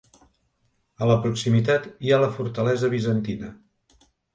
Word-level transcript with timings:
A 1.01 1.09
la 1.11 1.19
proximitat 1.27 1.87
hi 2.07 2.11
ha 2.11 2.21
la 2.25 2.33
fortalesa 2.41 2.95
bizantina. 2.99 3.57